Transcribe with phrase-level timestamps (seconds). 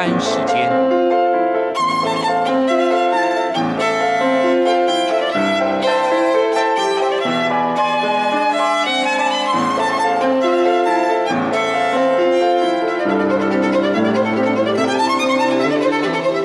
[0.00, 0.70] 丹时间，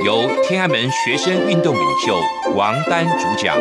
[0.03, 2.19] 由天安门学生运动领袖
[2.55, 3.55] 王丹主讲。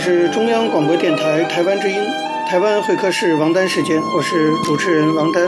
[0.00, 2.02] 是中央广播电台台湾之音，
[2.48, 5.46] 台湾会客室王丹时间，我是主持人王丹。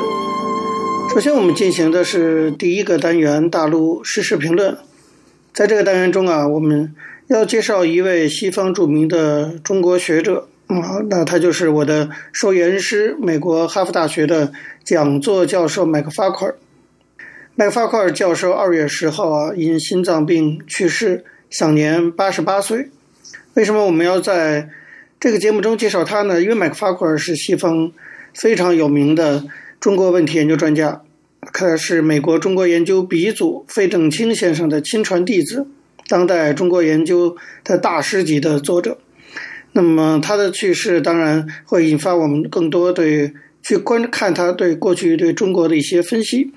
[1.14, 4.76] 首先，我们进行的是第一个单元大陆时事评论。
[5.54, 6.94] 在这个单元中啊，我们
[7.28, 14.52] 要介绍一位西方著名的中国学者啊，那他就是我的授言师，美国哈佛大学的
[14.84, 16.54] 讲座教授麦克法奎尔。
[17.54, 22.90] 麦克法奎尔教授二月十号啊，因心脏病去世，享年八十八岁。
[23.54, 24.68] 为什么我们要在
[25.20, 26.40] 这个节目中介绍他呢？
[26.40, 27.92] 因为麦克法库尔是西方
[28.34, 29.44] 非常有名的
[29.78, 31.02] 中国问题研究专家，
[31.52, 35.66] 他是美国中国研究鼻祖费正清先生的亲传弟子，
[36.08, 38.98] 当代中国研究的大师级的作者。
[39.72, 46.52] 那么他的去世当然会引发我们更多对去观看他对过去对中国的一些分析。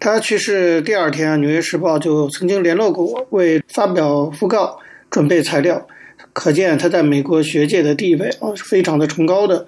[0.00, 4.78] 他去世第二天啊，《纽约时报》就曾经联络过我，为发表讣告
[5.12, 5.86] 准备材料。
[6.32, 9.66] 可见他在美国学界的地位啊是非常的崇高的。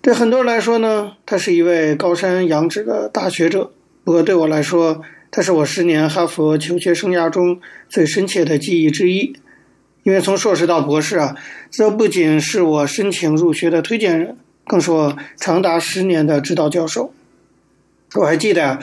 [0.00, 3.70] 对很多人来说呢，他是一位高山仰止的大学者。
[4.02, 9.36] 不过对我来说，他是我十年哈佛求学生涯中最深切的记忆之一。
[10.02, 11.36] 因为从硕士到博士啊，
[11.70, 17.12] 这不仅是我申请入学的推荐人，更是我长达十年的指导教授。
[18.14, 18.82] 我还记得啊，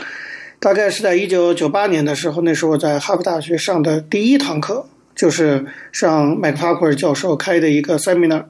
[0.60, 4.88] 大概是在一九九八年的时候，那时候我在哈佛大学上的第一堂课。
[5.16, 8.46] 就是上麦克法奎尔教授开的一个 seminar，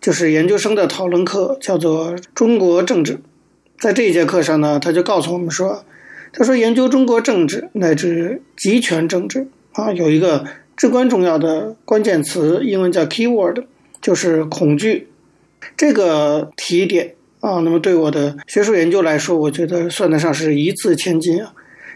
[0.00, 3.14] 就是研究生的讨论课，叫做《中国政治》。
[3.78, 5.84] 在这一节课上呢，他就告诉我们说
[6.32, 10.44] ：“他说研究中国政治乃至极权政治啊，有一个
[10.76, 13.64] 至关重要的关键词，英文叫 keyword，
[14.00, 15.08] 就是恐惧。
[15.76, 21.52] 这个提点啊，那么对我的学术研究来说，我觉得算得上是一字千金啊，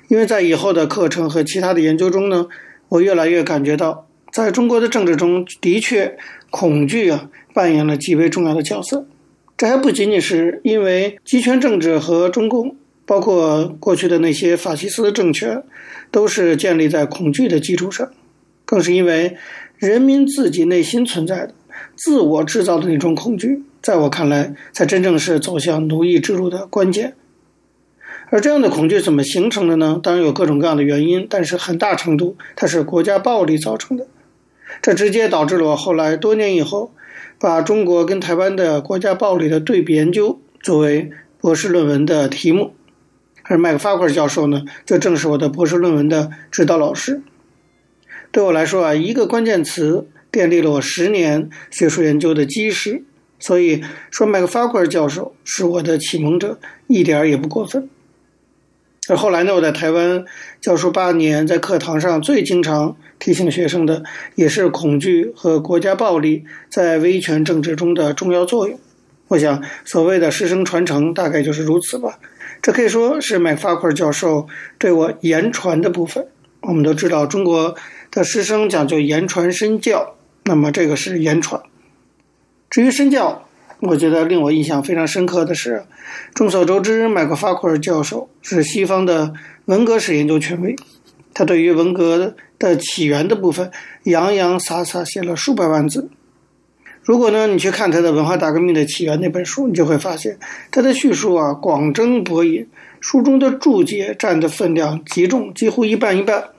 [0.09, 2.47] 因为在以后的课程和其他的研究中呢。”
[2.93, 6.19] 我越来越感觉到，在中国的政治中的确，
[6.51, 9.07] 恐惧啊扮演了极为重要的角色。
[9.57, 12.77] 这还不仅仅是因为集权政治和中共，
[13.07, 15.63] 包括过去的那些法西斯政权，
[16.11, 18.11] 都是建立在恐惧的基础上，
[18.67, 19.39] 更是因为
[19.79, 21.55] 人民自己内心存在的
[21.97, 27.15] 自我制造的那种恐惧，在我看来，才真正是走向奴役之路的关键。
[28.33, 30.01] 而这样的恐惧怎么形成的呢？
[30.03, 34.07] 当然有各种各样的原因，但是很大程度它是国家暴力造成的。
[34.81, 36.95] 这直接导致了我后来多年以后，
[37.39, 42.73] 把中国跟台湾的国家暴力的对比研究作为博士论文的题目。
[43.43, 47.21] 而麦克法奎尔教授呢，就正是我的博士论文的指导老师。
[48.31, 53.05] 对我来说啊，一个关键词奠定了我十年学术研究的基石。
[53.39, 57.91] 所以说，麦克法奎尔教授是我的启蒙者，一点儿也不过分。
[59.09, 60.25] 而后来呢，我在台湾
[60.61, 64.05] 教书八年，在课堂上最经常提醒学生的，
[64.37, 68.79] 也是恐惧和国家暴力在威权政治中的重要作用。
[69.27, 72.21] 我想，所谓的师生传承，大概就是如此吧。
[72.61, 74.47] 这可以说是麦克法奎尔教授
[74.79, 76.29] 对我言传的部分。
[76.61, 77.75] 我们都知道，中国
[78.13, 80.15] 的师生讲究言传身教，
[80.45, 81.61] 那么这个是言传。
[82.71, 83.49] 至于身教，
[83.83, 85.83] 我觉得令我印象非常深刻的是，
[86.35, 89.35] 众所周知，麦克法库尔教授是西方的
[89.65, 90.77] 文革史研究权威。
[91.35, 93.73] 他对于文革的起源的部分，
[94.05, 96.09] 洋洋洒洒写了数百万字。
[97.03, 100.39] 如果呢，你去看他的《文化大革命的起源》那本书，你就会发现
[100.71, 102.69] 他的叙述啊广征博引，
[103.01, 106.51] 书中的注解占的分量极重，几乎一半一半。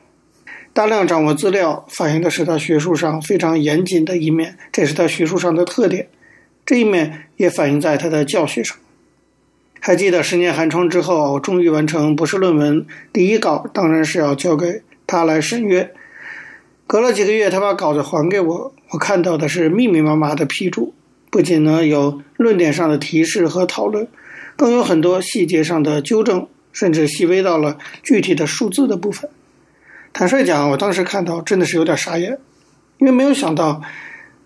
[0.74, 6.09] 大量掌握资料，反映的是他学术上非常严谨的一面，这是他学术上的特点。
[6.65, 8.77] 这一面也反映在他的教学上。
[9.80, 15.92] 还记得十年寒窗之后，终于完成博士论文第一稿，当然是要交给他来审阅。
[16.88, 20.94] 隔了几个月，他把稿子还给我，我看到的是密密麻麻的批注，
[21.30, 24.07] 不仅呢有论点上的提示和讨论，
[24.56, 29.30] 更有很多细节上的纠正，甚至细微到了具体的数字的部分。
[30.13, 32.38] 坦率讲，我当时看到真的是有点傻眼，
[33.00, 33.81] 因为没有想到。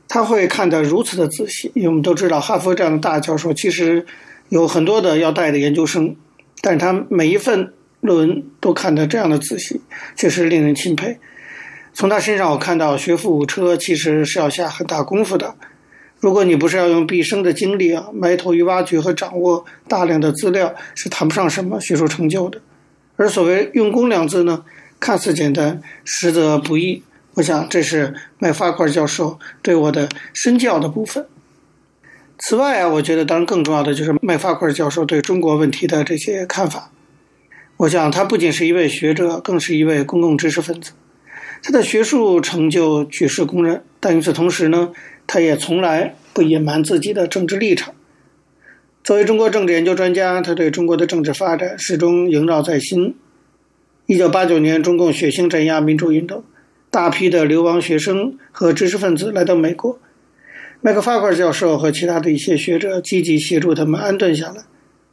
[0.07, 4.05] 他会看得如此的仔细，因为我们都知道，哈佛这样的大教授其实
[4.49, 6.15] 有很多的要带的研究生，
[6.61, 9.81] 但是他每一份论文都看得这样的仔细，
[10.15, 11.17] 确实令人钦佩。
[11.93, 15.55] 从他身上我看到，学富五车其实是要下很大功夫的。
[16.19, 22.61] 如果你不是要用毕生的精力啊，埋头于挖掘和掌握大量的资料，是谈不上什么学术成就的。
[23.17, 24.63] 而所谓“用功”两字呢，
[24.99, 27.03] 看似简单，实则不易。
[27.37, 31.27] 我想这是麦克法奎尔教授对我的身教的部分。
[32.39, 36.91] 此外啊，我觉得当然更重要的就是麦克法奎尔教授对中国问题的这些看法。
[37.77, 40.93] 我想他不仅是一位学者，更是一位公共知识分子。
[41.61, 44.91] 他的学术成就举世公认，但与此同时呢，
[45.27, 47.93] 他也从来不隐瞒自己的政治立场。
[49.03, 53.15] 作为中国政治研究专家，他对中国的政治发展始终萦绕在心。
[54.07, 56.43] 一九八九年，中共血腥镇压民主运动，
[56.89, 59.99] 大批的流亡学生和知识分子来到美国。
[60.81, 64.63] 麦克法奎尔教授和其他的一些学者积极协助他们安顿下来。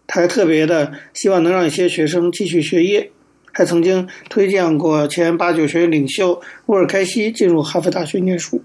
[0.06, 3.10] 他还特别的希望能让一些学生继续学业。
[3.56, 8.62] 还曾经推荐过前八九学院领袖乌尔开西进入哈佛大学念书。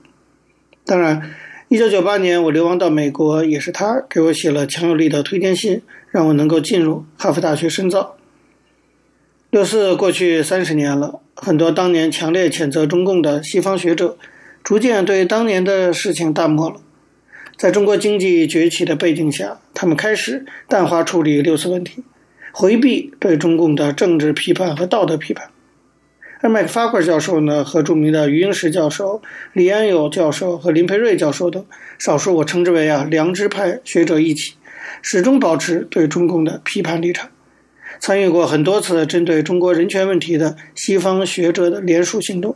[0.84, 1.36] 当然，
[1.68, 8.18] 一九九八年我流亡到美国，也是他给我写了强有力的推荐信，让我能够进入哈佛大学深造。
[9.52, 14.16] 六四过去三十年了，很多当年强烈谴责中共的西方学者，
[14.64, 16.76] 逐渐对当年的事情淡漠了。
[17.58, 22.04] 在中国经济崛起的背景下，他们开始淡化处理六四问题。
[22.52, 25.50] 回避对中共的政治批判和道德批判，
[26.42, 29.24] 而麦克法奎尔教授呢，和著名的余英时教授、
[29.54, 31.66] 李安友教授和林培瑞教授等
[31.98, 34.54] 少数我称之为啊良知派学者一起，
[35.02, 37.32] 始终保持对中共的批判立场，
[38.00, 42.56] 参与过很多次针对中国人权问题的西方学者的联署行动。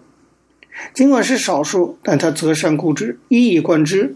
[0.93, 4.15] 尽管是少数，但他择善固执，一以贯之，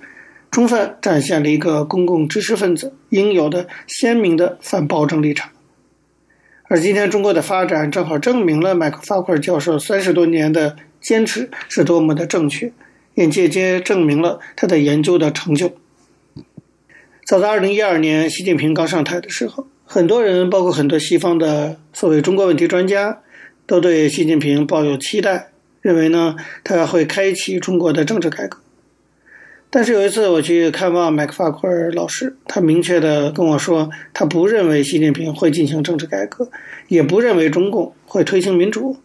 [0.50, 5.52] 充分展现了一个公共知识分子应有的鲜明的反暴政立场。
[6.64, 12.74] 而今天中国的发展正好证明了麦克法奎尔教授三十多年的坚持是多么的正确，
[13.14, 15.74] 也间接证明了他的研究的成就。
[17.26, 23.20] 早在二零一二年，习近平刚上台的时候，很多人，包括很多西方的所谓中国问题专家，
[23.66, 25.48] 都对习近平抱有期待，
[25.82, 26.36] 认为呢，
[26.66, 28.60] 他会开启中国的政治改革。
[29.70, 36.50] 但是有一次我去看望麦克法库尔老师，他明确地跟我说，他不认为习近平会进行政治改革，
[36.90, 38.98] 也不认为中共会推行民主。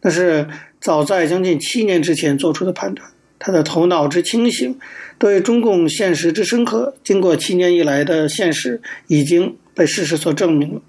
[0.00, 0.48] 那是
[0.80, 3.06] 早在将近七年之前做出的判断。
[3.38, 4.76] 他的头脑之清醒，
[5.18, 10.82] 对中共现实之深刻，经过七年以来的现实，已经被事实所证明了。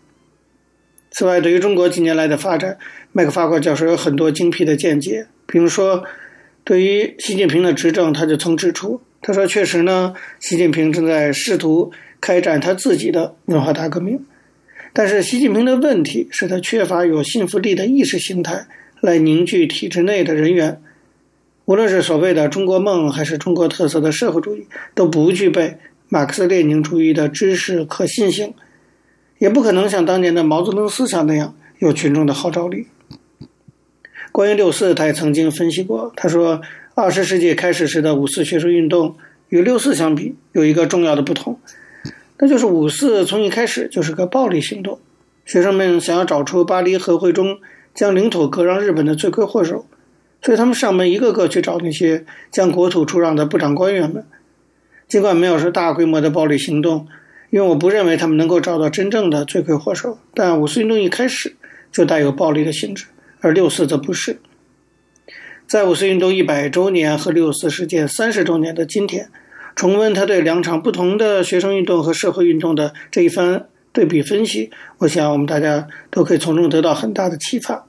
[1.11, 2.77] 此外，对于中国近年来的发展，
[3.13, 6.03] 麦克法奎尔教授有很多精辟的见解，比如说。
[6.65, 11.91] 对于习近平的执政，他就曾指出，他说：“确实呢，习近平正在试图
[12.21, 14.23] 开展他自己的文化大革命，
[14.93, 18.67] 但是习近平的问题是他缺乏有信服力的意识形态
[18.99, 20.79] 来凝聚体制内的人员。
[21.65, 25.77] 无论是所谓的中国梦，还是中国特色的社会主义，都不具备
[26.07, 28.53] 马克思列宁主义的知识可信性，
[29.39, 32.85] 也不可能像当年的毛泽东思想那样有群众的号召力。”
[34.31, 36.13] 关于六四，他也曾经分析过。
[36.15, 36.61] 他说，
[36.93, 39.15] 二十世纪开始时的五四学术运动
[39.49, 41.59] 与六四相比，有一个重要的不同，
[42.37, 44.99] 那就是五四从一开始就是个暴力行动。
[45.45, 47.57] 学生们想要找出巴黎和会中
[47.95, 49.87] 将领土割让日本的罪魁祸首，
[50.43, 54.23] 所以他们上门一个个去找那些将国土出让的部长官员们。
[55.07, 57.07] 尽管没有说大规模的暴力行动，
[57.49, 61.55] 因为我不认为他们能够找到真正的罪魁祸首，但五四运动一开始
[61.91, 63.05] 就带有暴力的性质。
[63.41, 64.39] 而六四则不是。
[65.65, 69.29] 在五四运动一百周年和六四事件三十周年的今天，
[69.75, 77.85] 重温他对两场不同的学生运动和社会运动的这一番对比分析，我想我们大家都可以从中得到很大的启发。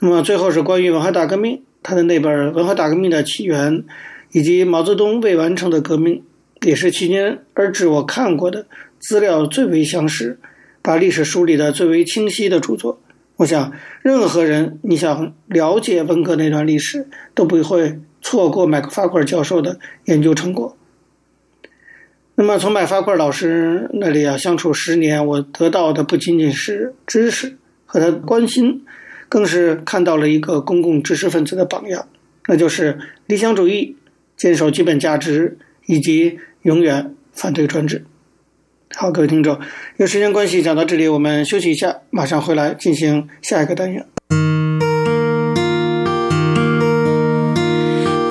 [0.00, 3.72] 那么最后是关于文化大革命，他的那本《文化大革命的起源》
[4.32, 6.22] 以及毛泽东未完成的革命，
[6.66, 8.66] 也是迄今而至我看过的
[8.98, 10.40] 资料最为详实、
[10.82, 13.00] 把历史梳理的最为清晰的著作。
[13.36, 20.76] 我想，任何人你想了解文革那段历史，都不会错过麦克法奎尔教授的研究成果。
[22.34, 28.84] 那么，从麦克法奎尔老师那里啊相处十年，我得到的不仅仅是知识和他关心，
[29.28, 32.08] 更是看到了一个公共知识分子的榜样，
[32.48, 33.96] 那就是理想主义、
[34.36, 38.04] 坚守基本价值以及永远反对专制。
[38.96, 39.60] 好，各位听众，
[39.98, 44.04] 有时间关系，讲到这里，我们休息一下，马上回来进行下一个单元。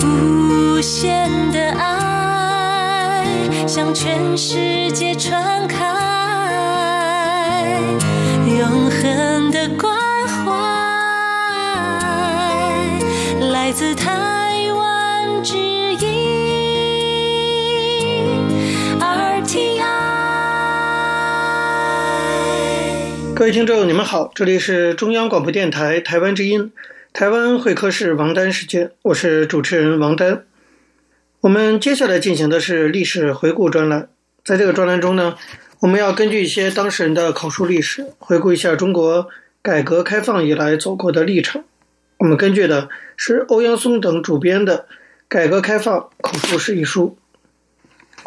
[0.02, 3.26] 无限的爱
[3.66, 5.80] 向全世界传开，
[8.60, 9.96] 永恒的关
[10.28, 10.52] 怀
[13.50, 14.25] 来自他。
[23.36, 26.72] 各位听众，你们好，这里是中央广播电台台湾之音，
[27.12, 30.46] 台湾会客室王丹时间，我是主持人王丹。
[31.42, 34.08] 我们接下来进行的是历史回顾专栏，
[34.46, 35.36] 在这个专栏中呢，
[35.82, 39.28] 我们要根据一些当事人的口述历史，回顾一下中国
[39.62, 41.66] 改革开放以来走过的历程。
[42.20, 42.88] 我们根据的
[43.18, 44.78] 是欧阳松等主编的
[45.28, 47.18] 《改革开放口述史》一书。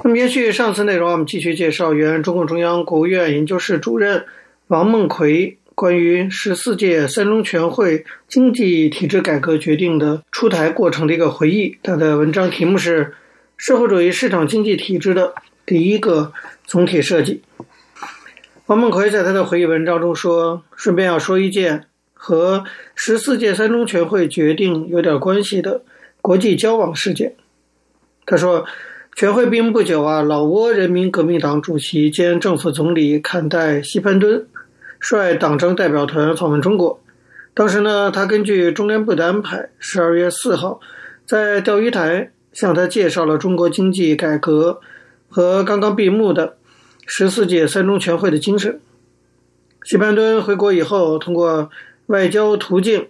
[0.04, 4.26] 那么，延续上次内容，我们继续介绍原中共中央国务院研究室主任
[4.68, 11.78] 王梦奎关于十四届三中全会经济体制改革决定的出台过程的一个回忆。
[11.82, 13.04] 他的文章题目是
[13.56, 15.32] 《社会主义市场经济体制的
[15.64, 16.34] 第一个
[16.66, 17.40] 总体设计》。
[18.66, 25.82] 王梦奎在他的回忆文章中说：“顺便要说一件和十四届三中全会决定有点关系的
[26.20, 27.34] 国际交往事件。”
[28.26, 28.66] 他说
[29.16, 34.46] ：“全会闭幕不久啊，老挝人民革命党主席兼政府总理坎代·西潘敦
[35.00, 37.00] 率党政代表团访问中国。
[37.54, 40.80] 当时呢，他根据中联部的安排，十二月四号
[41.26, 44.80] 在钓鱼台向他介绍了中国经济改革
[45.28, 46.54] 和刚刚闭幕的。”
[47.10, 48.78] 十四届三中全会的精神。
[49.82, 51.70] 西潘敦回国以后，通过
[52.08, 53.08] 外交途径，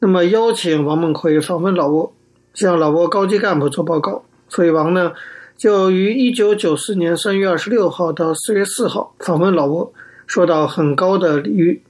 [0.00, 2.12] 那么邀请王孟奎访问老挝，
[2.52, 4.22] 向老挝高级干部做报告。
[4.50, 5.12] 所以王呢，
[5.56, 9.90] 就于一九九四年三月二十六号到四月四号访问老挝，
[10.28, 11.82] 受到很高的礼遇。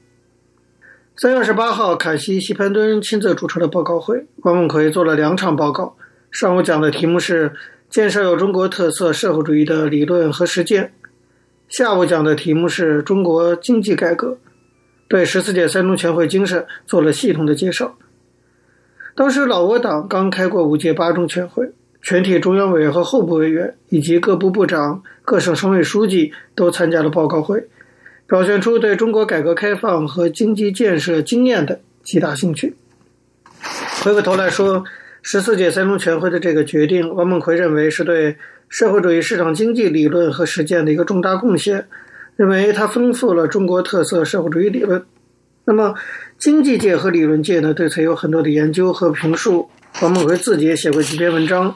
[1.16, 5.96] 三月二十八号，凯西西潘敦亲自主持了报告会，王孟奎做了两场报告。
[6.30, 7.52] 上午讲的题目是
[7.90, 10.92] 建设有中国特色社会主义的理论和实践。
[11.68, 14.38] 下午讲的题目是中国经济改革，
[15.08, 17.98] 对十四届三中全会精神做了系统的介绍。
[19.16, 27.68] 当时老挝党刚开过五届八中全会，全体中央委员和候补委员以及各部部长、各省省委书记都参加了报告会，
[28.28, 32.76] 表现出对中国改革开放和经济建设经验的极大兴趣。
[34.04, 34.84] 回过头来说，
[35.22, 38.36] 十四届三中全会的这个决定，王孟奎认为是对。
[38.70, 41.88] 社会主义市场经济理论和实践的一个重大贡献，
[42.36, 45.02] 认为它丰富了中国特色社会主义理论。
[45.64, 45.94] 那么，
[46.36, 49.70] 经济界和理论界呢，对此有很多的研究和评述。
[50.02, 51.74] 王孟奎自己也写过几篇文章。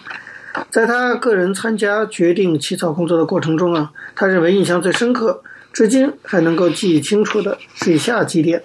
[0.69, 8.63] 在他个人参加决定起草工作的过程中啊，他认为印象最深刻，至今还能够记忆清楚的是以下几点：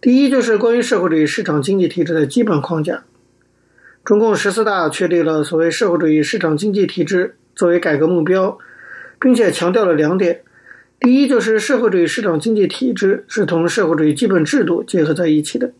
[0.00, 3.02] 第一，就是关于社会主义市场经济体制的基本框架。
[4.04, 8.58] 中共十四大确立了所谓社会主义市场经济体制作为改革目标，
[9.18, 10.42] 并且强调了两点：
[11.00, 15.70] 第一，就是社会主义市场经济体制是同社会主义基本制度结合在一起的；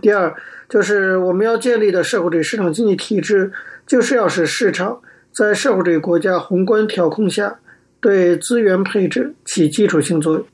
[0.00, 0.34] 第二，
[0.68, 3.52] 就是我们要建立的社会主义市场经济体制，
[3.86, 5.02] 就是要使市场
[5.32, 7.58] 在社会主义国家宏观调控下
[8.02, 10.44] 对资源配置起基础性作用。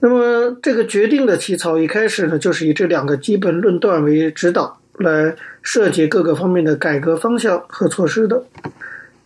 [0.00, 4.80] 那么，这个决定的起草一开始呢，就是以这两个基本论断为指导。
[5.00, 8.42] 来设计各个方面的改革方向和措施的。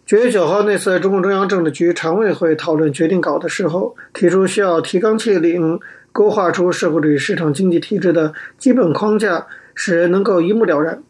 [0.04, 5.80] 九月九号那次中共中央政治局常委会讨论决定稿的时候，提出需要提纲挈领，
[6.12, 11.02] 勾画出社会主义市场经济体制的基本框架，使人能够一目了然。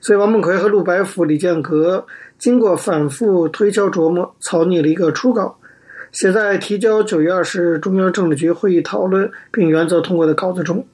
[0.00, 2.04] 所以，王孟奎和陆白甫、李建革
[2.42, 5.60] 经过反复推敲琢磨，草拟了一个初稿，
[6.10, 10.84] 写在提交九月二十日中央政治局会议讨论并原则通过的稿子中。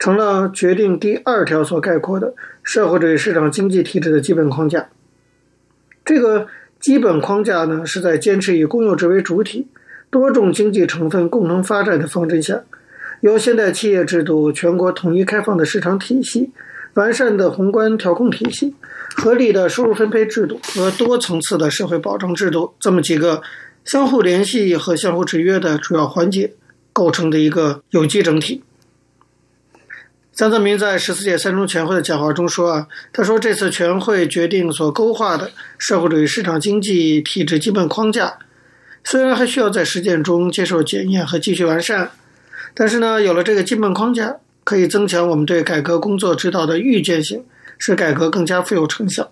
[0.00, 2.34] 成了决定第二条所概括的
[2.64, 4.88] 社会主义市场经济体制的基本框架。
[6.04, 6.48] 这个
[6.80, 9.68] 基本框架呢，是在坚持以公有制为主体、
[10.10, 12.64] 多种经济成分共同发展的方针下，
[13.20, 16.50] 由现代企业制度、全国统一开放的市场体系、
[16.94, 18.74] 完善的宏观调控体系、
[19.16, 23.42] 合理的收入分配制度和多层次的社会保障制度这么几个
[23.84, 26.52] 相互联系和相互制约的主要环节
[26.92, 28.62] 构成的一个有机整体。
[30.32, 38.38] 江泽民在十四届三中全会的讲话中说：“啊，他说这次全会决定所勾画的社会主义市场经济体制基本框架，
[39.04, 42.12] 虽然还需要在实践中接受检验和继续完善，
[42.72, 47.44] 但是呢，有了这个基本框架，可以增强我们对改革工作指导的预见性，
[47.78, 49.30] 使改革更加富有成效。”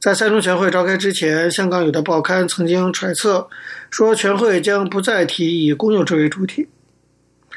[0.00, 3.48] 在三中全会召开之前，香港有的报刊曾经揣测
[3.90, 6.68] 说，全会将不再提以公有制为主体。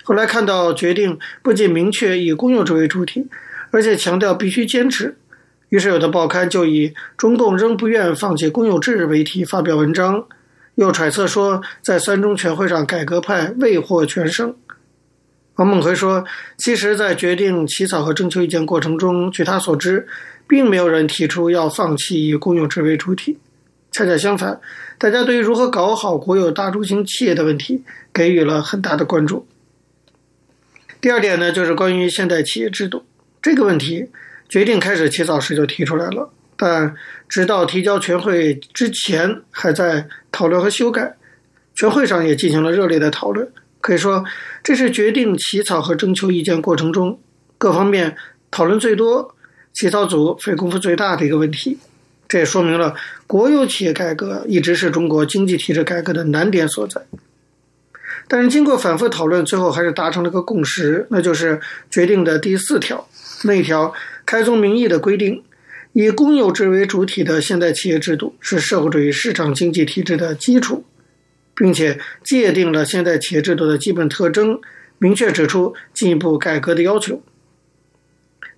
[0.03, 3.29] 后来看到决定不仅明确以公有制为主体，
[3.71, 5.15] 而且强调必须坚持，
[5.69, 10.25] 于是有的报刊就以“中共仍不愿放弃公有制”为题发表文章，
[10.75, 14.53] 又揣测说，在三中全会上，改革派未获全胜。
[15.55, 16.25] 王梦奎说，
[16.57, 20.07] 其实，在决定起草和征求意见过程中，据他所知，
[20.47, 23.37] 并没有人提出要放弃以公有制为主体。
[23.91, 24.59] 恰恰相反，
[24.97, 29.45] 大家对于如何搞好国有大中型企业的问题，给予了很大的关注。
[30.99, 33.05] 第二点呢，就是关于现代企业制度
[33.39, 34.09] 这个问题，
[34.49, 36.95] 决定开始起草时就提出来了，但
[37.29, 41.15] 直到提交全会之前，还在讨论和修改。
[41.75, 43.51] 全会上也进行了热烈的讨论，
[43.83, 44.23] 可以说
[44.63, 47.19] 这是决定起草和征求意见过程中
[47.57, 48.15] 各方面
[48.49, 49.35] 讨论最多、
[49.73, 51.77] 起草组费功夫最大的一个问题。
[52.29, 52.95] 这也说明了
[53.27, 57.01] 国有企业改革一直是中国经济体制改革的难点所在。
[58.29, 61.59] 但是经过反复讨论，最后还是达成了个共识，那就是
[61.91, 63.05] 决定的第四条，
[63.43, 63.93] 那一条
[64.25, 65.43] 开宗明义的规定，
[65.91, 70.85] 以公有制为主体的现代企业制度是社会主义市场经济体制的基础，
[71.55, 74.59] 并且界定了现代企业制度的基本特征，
[74.97, 77.21] 明确指出进一步改革的要求。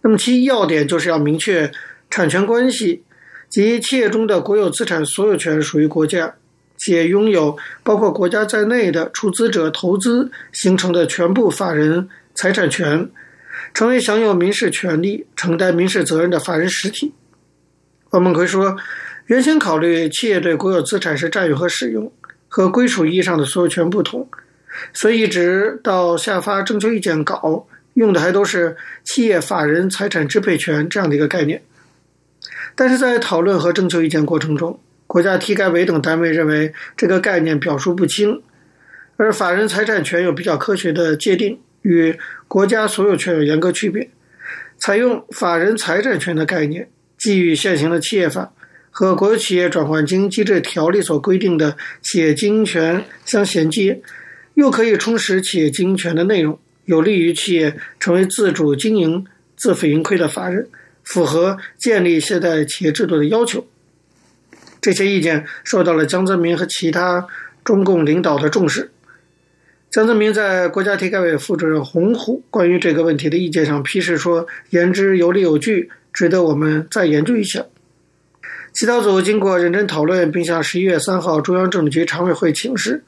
[0.01, 1.71] 那么其要点就是要明确
[2.09, 3.03] 产权关系，
[3.49, 6.35] 即企业中的国有资产所有权属于国家。
[6.77, 13.09] 且拥有包括国家在内的出资者投资形成的全部法人财产权，
[13.73, 17.13] 成为享有民事权利、承担民事责任的法人实体。
[18.09, 18.75] 王梦奎说，
[19.27, 22.11] 原先考虑企业对国有资产是占有和使用，
[22.55, 24.29] 和归属意义上的所有权不同，
[24.93, 31.61] 所以一直到下发征求意见稿，用的还都是企业法人财产支配权这样的一个概念。
[32.73, 38.41] 但是在讨论和征求意见过程中，国家体改委等单位认为这个概念表述不清，
[39.17, 44.09] 而法人财产权有比较科学的界定，与国家所有权有严格区别。
[44.77, 48.53] 采用法人财产权的概念，既与现行的企业法
[48.97, 54.01] 和国有企业转换经营机制条例所规定的企业经营权相衔接，
[54.53, 59.25] 又可以充实企业经营权的内容，有利于企业成为自主经营、
[59.57, 60.69] 自负盈亏的法人，
[61.03, 63.67] 符合建立现代企业制度的要求。
[64.79, 67.27] 这些意见受到了江泽民和其他
[67.65, 68.91] 中共领导的重视。
[69.91, 77.65] 江泽民在国家体改委副主任洪虎关于这个问题的意见上批示说：“言之有理有据，值得我们再研究一下。”
[78.75, 83.01] 起草组经过认真讨论，并向十一月三号中央政治局常委会请示。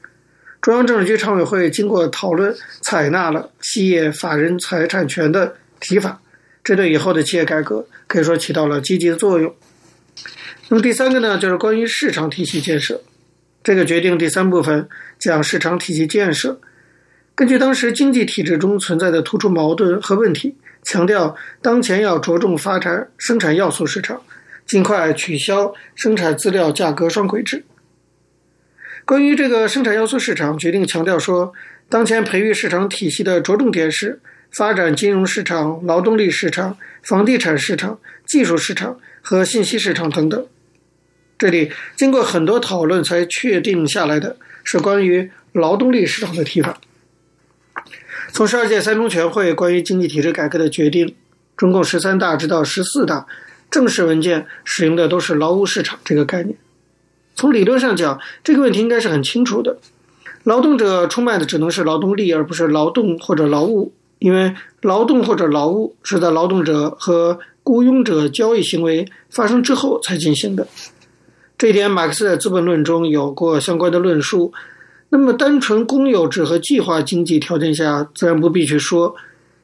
[0.62, 6.22] 中央政治局常委会经过讨论，采纳了企业法人财产权的提法，
[6.64, 9.54] 这对以后的企业改革可以说起到了积极的作用。
[10.70, 13.02] 那么第三个呢，就是关于市场体系建设。
[13.62, 16.58] 这个决定第三部分讲市场体系建设，
[17.34, 24.22] 根据当时经济体制中存在的突出矛盾和问题，强调当前要着重发展生产要素市场，
[24.68, 27.64] 尽快取消生产资料价格双轨制。
[29.06, 31.54] 关于这个生产要素市场，决定强调说，
[31.88, 34.20] 当前培育市场体系的着重点是
[34.52, 40.46] 发展金融市场、劳动力市场、房地产市场、技术市场和信息市场等等。
[41.38, 46.78] 这里经过很多讨论才确定下来的是关于劳动力市场的提法。
[48.32, 51.14] 从十二届三中全会关于经济体制改革的决定，
[51.56, 53.26] 中共十三大直到十四大
[53.70, 56.56] 正式文件使用的都是劳务市场这个概念。
[57.34, 59.78] 从理论上讲，这个问题应该是很清楚的：
[60.44, 70.66] 劳动者出卖的只能是劳动力，而不是劳动或者劳务，因为劳动或者劳务是在劳动者和雇佣者交易行为发生之后才进行的。
[71.56, 74.52] 这一点，马克思在《资本论》中有过相关的论述。
[75.10, 79.14] 那么，单纯公有制和计划经济条件下，自然不必去说。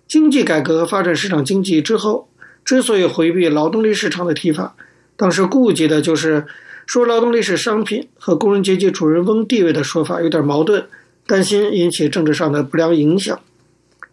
[0.06, 2.28] 经济改革发展市场经济之后，
[2.64, 4.74] 之所以回避劳动力市场的提法，
[5.16, 6.46] 当时顾及的就是
[6.86, 10.86] 说劳动力是商品和工人阶级主人翁地位的说法有点矛盾，
[11.26, 13.38] 担心引起政治上的不良影响。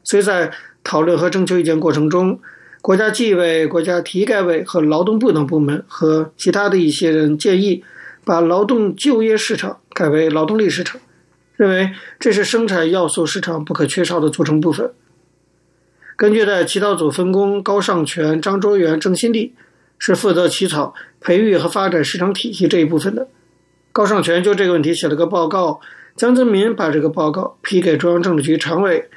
[0.03, 0.51] 所以在
[0.83, 2.39] 讨论和征求意见过程中，
[2.81, 7.83] 国家纪委、国家体改委和劳动部等部门和其他的一些人建议，
[8.25, 10.99] 把劳动就业市场改为劳动力市场，
[11.55, 14.91] 认为这是生产要素市场不可缺少的组成部分。
[16.15, 19.53] 根据在起草组分工，高尚全、张卓元、郑新立
[19.97, 23.27] 是负责起草培育和发展市场体系这一部分的。
[23.91, 25.79] 高尚全就这个问题写了个报告，
[26.15, 29.09] 江泽民把这个报告批给中央政治局常委，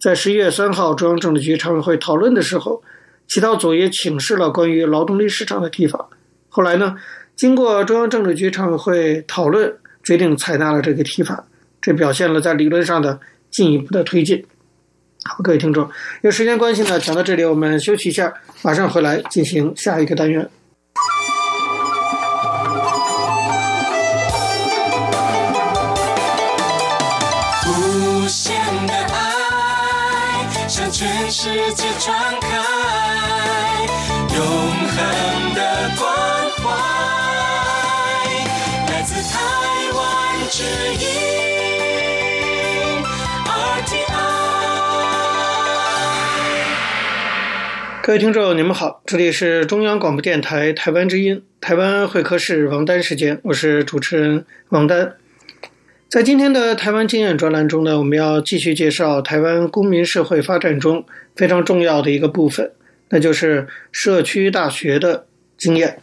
[0.00, 2.82] 在十一月三号中央政治局常委会讨论的时候。
[3.26, 6.10] 起草组也请示了关于劳动力市场的提法，
[6.50, 6.94] 后来呢，
[7.34, 11.46] 经过中央政治局常委会讨论，决定采纳了这个提法，
[11.80, 13.18] 这表现了在理论上的
[13.50, 14.44] 进一步的推进。
[15.26, 18.32] 好，各位听众，有时间关系呢，讲到这里，我们休息一下，
[18.62, 20.48] 马上回来进行下一个单元。
[27.66, 28.54] 无限
[28.86, 32.48] 的爱，向全世界传开，
[34.34, 36.06] 永恒的关
[36.58, 36.70] 怀，
[38.92, 39.40] 来自台
[39.94, 40.62] 湾之
[41.02, 41.43] 音。
[48.06, 55.14] 各位听众，你们好，这里是中央广播电台台湾之音，台湾会客室王丹时间，我是主持人王丹。
[56.10, 62.70] 在今天的台湾经验专栏中呢，我们要继续介绍台湾公民社会发展中非常重要的一个部分，
[63.08, 65.24] 那就是社区大学的
[65.56, 65.98] 经验。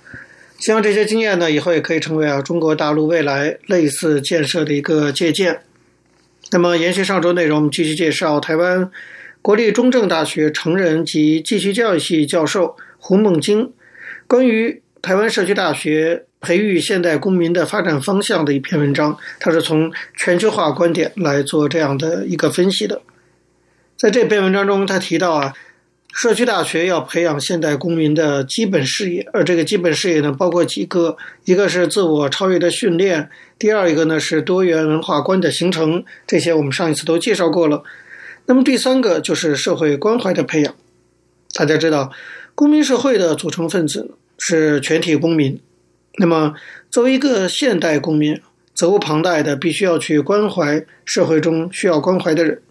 [0.57, 5.59] 希望这些经验呢，以后也可以成为啊中国大陆未来类似建设的一个借鉴。
[6.51, 8.89] 那么，延续上周内容，我们继续介绍台湾
[9.41, 13.71] 国立中正大学成人及继续教育系教授胡梦京
[14.27, 16.25] 关于台湾社区大学。
[16.43, 23.04] 培育现代公民的发展方向的一篇文章，他是从全球化观点来做这样的一个分析的。
[23.95, 25.54] 在这篇文章中，他提到啊，
[26.12, 37.84] 社区大学要培养现代公民的基本视野，而这个基本视野呢，包括几个，一个是自我超越的训练，第二一个呢是多元文化观的形成，这些我们上一次都介绍过了。
[38.51, 40.75] 那么第三个就是社会关怀的培养。
[41.53, 42.11] 大家知道，
[42.53, 45.57] 公民社会的组成分子是全体公民。
[46.17, 46.53] 那么，
[46.89, 48.41] 作为一个现代公民，
[48.75, 52.61] 责无旁贷的必须要去关怀社会中需要关怀的人。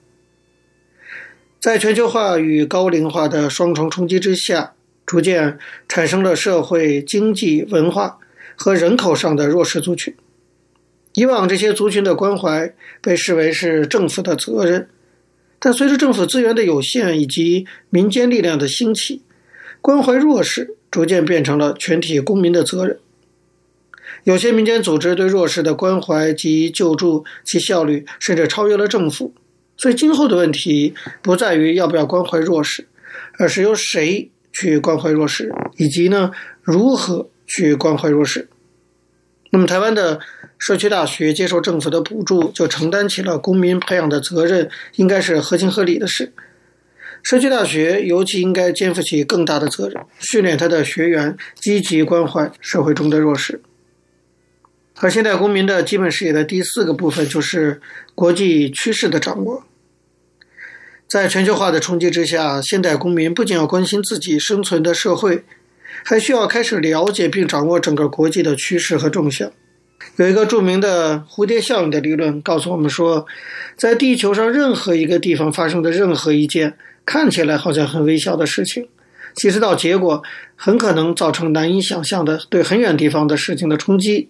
[1.58, 4.74] 在全球化与高龄化的双重冲击之下，
[5.06, 8.18] 逐渐产生了社会、经济、文化
[8.54, 10.14] 和人口上的弱势族群。
[11.14, 14.86] 以往这些族群的关怀被视为是政府的责任，
[15.60, 19.22] 但随着政府资源的有限以及民间力量的兴起，
[19.80, 22.98] 关怀弱势逐渐变成了全体公民的责任。
[24.24, 29.34] 有些民间组织对弱势的关怀及救助，其效率甚至超越了政府。
[29.76, 32.86] 所以，今后的问题不在于要不要关怀弱势，
[33.38, 38.48] 而是由谁去关怀弱势，以及呢，如何去关怀弱势。
[39.50, 40.20] 那么，台湾的
[40.60, 46.32] 社区大学接受政府的补助，就承担起了公民培养的责任，应该是合情合理的事。
[47.22, 53.62] 社区大学尤其应该肩负起更大的责任，训练他的学员积极关怀社会中的弱势。
[54.96, 57.80] 而现代公民的基本视野的第四个部分就是
[58.14, 59.64] 国际趋势的掌握。
[61.08, 65.44] 在全球化的冲击之下，现代公民不仅要关心自己生存的社会，
[66.04, 69.50] 还需要开始了解并掌握整个国际的趋势和动向。
[70.20, 73.24] 有一个著名的蝴蝶效应的理论告诉我们说，
[73.74, 78.86] 在地球上任何一个地方发生的任何一件看起来好像很微小的事情，
[79.34, 80.22] 其实到结果
[80.56, 84.28] 很可能造成难以想象的对很远地方的事情的冲击。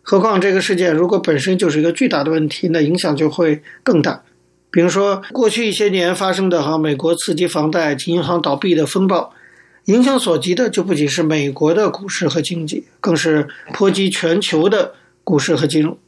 [0.00, 4.22] 何况这个事件如果本身就是一个巨大的问题，那影响就会更大。
[4.70, 9.34] 比如说，过去一些年发生的哈美国刺激房贷及银行倒闭的风暴，
[9.84, 15.98] 影响所及的就不仅是美国的股市和经济，更是波及全球的股市和金融。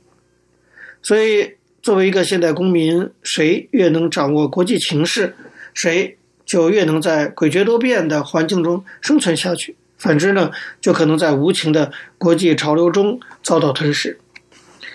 [1.03, 5.35] 所以，作为一个现代公民，谁越能掌握国际情势，
[5.75, 9.77] 谁就越能在诡谲多变的环境中生存下去。
[9.99, 10.51] 反之呢，
[10.81, 14.19] 就可能在无情的国际潮流中遭到吞噬。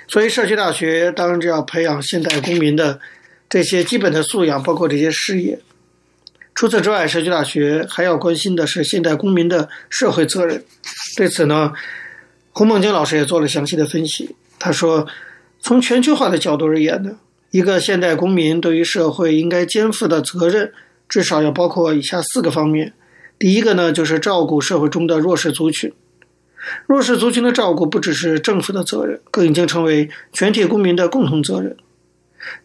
[0.08, 3.00] 所以，社区大学当然就要培养现代公民的
[3.48, 5.60] 这些基本的素养，包括这些事业。
[6.56, 10.64] 除此之外，社区大学还要关心的是现代公民的社会责任。
[11.16, 11.72] 对此呢，
[12.52, 14.36] 胡梦京老师也做了详细的分析。
[14.58, 15.08] 他说，
[15.62, 17.18] 从全球化的角度而言呢，
[17.52, 20.74] 一个现代公民对于社会应该肩负的责任，
[21.08, 22.94] 至少要包括以下四个方面。
[23.38, 25.94] 第一个呢，就是照顾社会中的弱势族群。
[26.88, 31.78] 弱势族群的照顾不只是政府的责任，更已经成为全体公民的共同责任。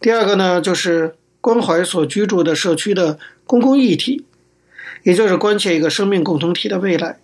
[0.01, 4.25] 第二个呢，就是关怀所居住的社区的公共议题，
[5.03, 7.19] 也就是关切一个生命共同体的未来。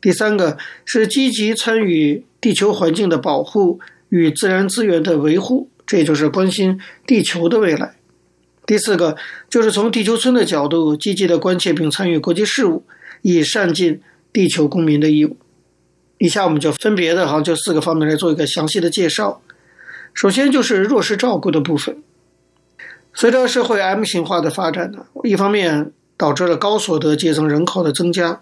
[0.00, 7.96] 第三个是积极参与地球环境的保护与自然资源的维护，这也就是关心地球的未来。
[8.66, 9.16] 第四个
[9.48, 12.84] 就是从地球村的角度，积极的关切并参与国际事务，
[13.22, 14.00] 以善尽
[14.32, 15.36] 地球公民的义务。
[16.18, 19.42] 以下我们就分别的哈，就四个方面来做一个详细的介绍。
[20.14, 22.02] 首先就是弱势照顾的部分。
[23.12, 28.40] 随着社会 M 型化的发展呢，一方面导致了高所得阶层人口的增加，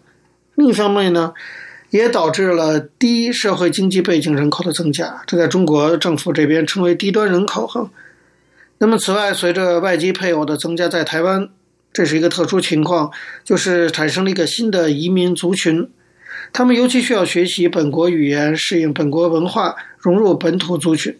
[0.59, 1.33] 另一方面呢，
[1.90, 5.23] 也导致了低社会经济背景人口的增加。
[5.25, 7.88] 这在中国政府这边称为低端人口哈。
[8.79, 11.49] 那么，此外，随着外籍配偶的增加，在台湾，
[11.92, 13.12] 这是一个特殊情况，
[13.44, 15.88] 就是产生了一个新的移民族群，
[16.53, 21.16] 他们尤其需要学习本国语言，适应本国文化，融入本土族群。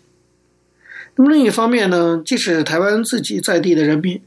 [1.15, 4.21] 那么另一方面呢，即使台湾自己在地的人民，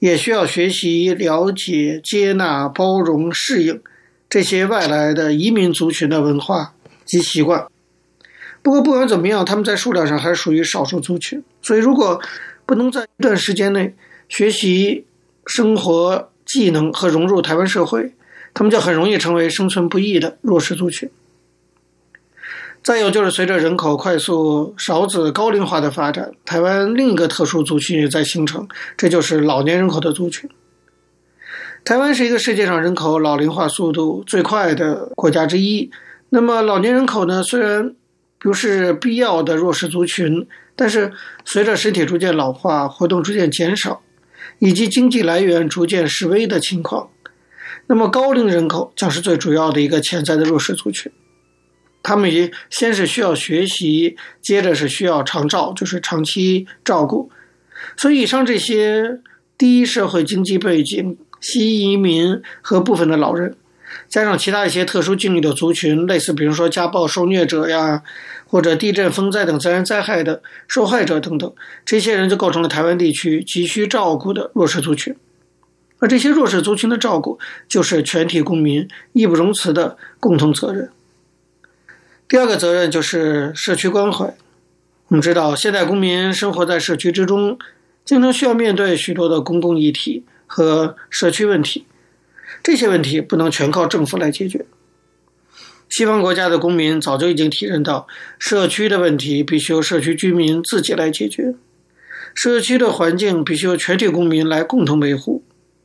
[0.00, 3.80] 也需要学习、了解、接纳、包容、适应
[4.30, 6.72] 这些外来的移民族群的文化
[7.04, 7.66] 及习惯。
[8.62, 11.42] 不过，不管怎么样，他们在数量上还是属于少数族群。
[11.60, 12.22] 所以，如果
[12.64, 13.94] 不能在一段时间内
[14.28, 15.04] 学习
[15.46, 18.12] 生活技能和融入台湾社会，
[18.54, 21.10] 他们就很容易成为生存不易的弱势族群。
[22.82, 30.48] 再有就是随着人口快速少子高龄化的发展，台湾另一个特殊族群也在形成，这就是老年人口的族群。
[31.84, 35.90] 台湾是一个世界上人口老龄化速度最快的国家之一。
[36.28, 37.94] 那么老年人口呢，虽然
[38.38, 41.12] 不是必要的弱势族群，但是
[41.44, 44.02] 随着身体逐渐老化、活动逐渐减少，
[44.58, 47.10] 以及经济来源逐渐式微的情况，
[47.86, 51.10] 那么高龄人口将是最主要的一个潜在的弱势族群。
[52.02, 57.30] 他们也先是需要学习，接着是需要长照，就是长期照顾。
[57.96, 59.20] 所以，以上这些
[59.58, 63.56] 低社会经济背景、新移民和部分的老人。
[64.08, 68.02] 加上其他一些特殊境遇的族群，类似比如说家暴受虐者呀，
[68.46, 71.52] 或者地震、风灾等自然灾害的受害者等等，
[71.84, 75.14] 这些人就构成了台湾地区急需照顾的弱势族群。
[75.98, 80.90] 而这些弱势族群的照顾，就是全体公民义不容辞的共同责任。
[82.28, 84.34] 第二个责任就是社区关怀。
[85.08, 87.58] 我们知道，现代公民生活在社区之中，
[88.04, 91.86] 经常需要面对许多的公共议题和社区问题。
[92.60, 94.66] 这些问题不能全靠政府来解决。
[95.88, 98.08] 西方国家的公民早就已经体认到，
[98.38, 101.54] 社区的问题必须由社区居民自己来解决，
[102.34, 105.44] 社区的环境必须由全体公民来共同维护。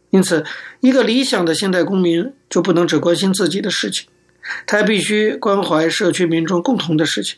[0.10, 0.44] 因此，
[0.80, 4.08] 一个理想的现代公民就不能只关心自己的事情，
[4.66, 7.38] 他必须关怀社区民众共同的事情。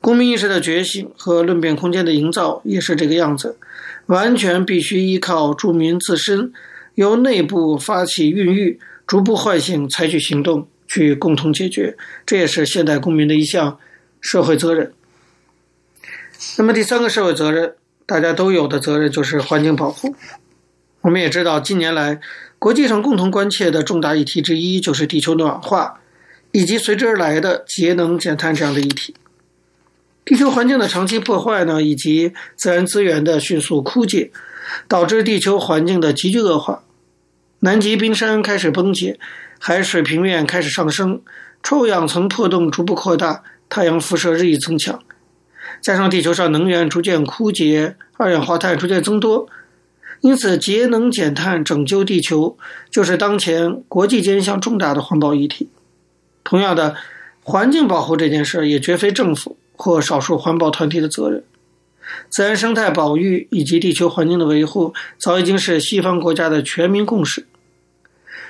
[0.00, 3.58] 公民意识的觉醒和论辩空间的营造也是这个样子，
[4.10, 6.52] 完全必须依靠住民自身。
[6.96, 11.96] 由内部发起孕育，逐步唤醒，采取行动，去共同解决，
[12.26, 13.78] 这也是现代公民的一项
[14.20, 14.92] 社会责任。
[16.58, 20.16] 那么第三个社会责任，大家都有的责任就是环境保护。
[21.02, 22.20] 我们也知道，近年来
[22.58, 26.00] 国际上共同关切的重大议题之一就是地球暖化，
[26.50, 29.14] 以及随之而来的节能减碳这样的议题。
[30.24, 34.30] 地球环境的长期破坏呢，以及自然资源的迅速枯竭，
[34.86, 36.84] 导致地球环境的急剧恶化。
[37.60, 39.18] 南极冰山开始崩解，
[39.58, 41.20] 海水平面开始上升，
[41.62, 45.02] 臭氧层破洞逐步扩大，太阳辐射日益增强，
[45.82, 49.48] 加上地球上能源逐渐枯竭，二氧化碳逐渐增多，
[50.20, 52.56] 因此节能减碳、拯救地球
[52.90, 55.68] 就是当前国际间一项重大的环保议题。
[56.44, 56.94] 同样的，
[57.42, 61.42] 环境保护这件事也绝非政府或少数环保团体的责任。
[62.28, 67.46] 自然生态保育以及地球环境的维护，早已经是西方国家的全民共识。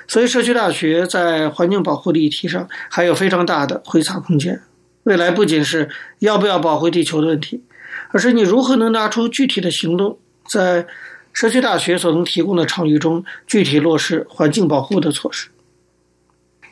[0.07, 4.61] 所以，社区大学在环境保护的议题上还有非常大的挥洒空间。
[5.03, 5.89] 未来不仅是
[6.19, 7.63] 要不要保护地球的问题，
[8.09, 10.17] 而是你如何能拿出具体的行动，
[10.49, 10.85] 在
[11.31, 15.47] 社区大学所能提供的场域中，具体落实环境保护的措施。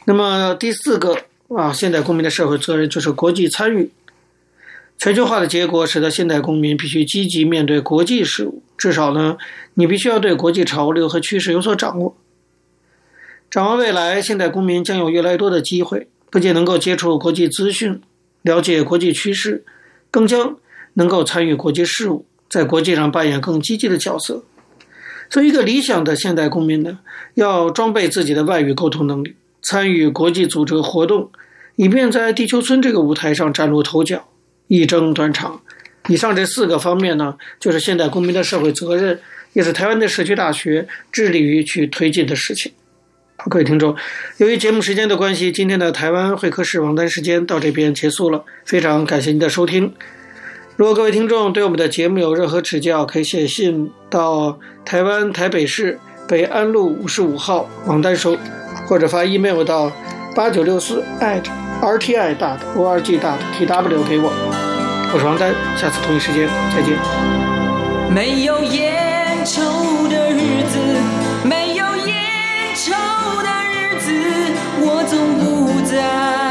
[0.06, 1.16] 那么，第四个
[1.56, 3.92] 啊，现代公民的社会责任就是国际参与。
[5.00, 9.38] 全球化的结果使得现代公民必须积极面对国际事务，至少呢，
[9.76, 12.18] 你必须要对国际潮流和趋势有所掌握。
[13.50, 18.02] 展望未来，现代公民将有越来越多的机会，不仅能够接触国际资讯、
[18.42, 19.64] 了解国际趋势，
[20.12, 20.58] 更将
[20.96, 24.44] 能够参与国际事务，在国际上扮演更积极的角色。
[25.30, 27.00] 作为一个理想的现代公民呢，
[27.36, 31.32] 要装备自己的外语沟通能力，参与国际组织活动，
[31.78, 34.28] 以便在地球村这个舞台上崭露头角，
[34.70, 35.62] 一争端场。
[36.08, 39.20] 以上这四个方面呢，就是现代公民的社会责任，
[39.52, 42.72] 也是台湾的社区大学致力于去推进的事情。
[43.50, 43.96] 各位听众，
[44.38, 48.44] 由于节目时间的关系，今天的台湾会客室王丹时间到这边结束了。
[48.66, 49.94] 非常感谢您的收听。
[50.76, 58.38] 如果各位听众对我们的节目有任何指教，可以写信到台湾台北市北安路五十五号王丹收，
[58.88, 59.92] 或者发 email 到
[60.36, 61.04] 八九六四
[61.82, 64.32] rti 大的 org 大的 tw 给我。
[65.14, 66.94] 我是王丹下次同一时间再见。
[68.14, 70.80] 没有烟抽的日子
[71.48, 72.16] 没有烟
[72.76, 72.92] 抽
[73.44, 74.12] 的日子
[74.82, 76.49] 我总不在